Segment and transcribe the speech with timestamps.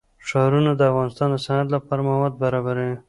[0.27, 2.95] ښارونه د افغانستان د صنعت لپاره مواد برابروي.